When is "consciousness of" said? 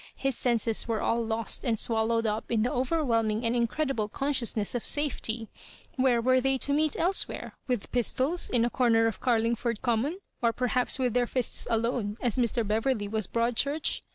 4.07-4.83